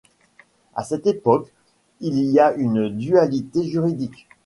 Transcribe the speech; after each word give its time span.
À 0.73 0.83
cette 0.83 1.05
époque 1.05 1.51
il 1.99 2.17
y 2.23 2.39
a 2.39 2.55
une 2.55 2.89
dualité 2.89 3.63
juridique. 3.63 4.25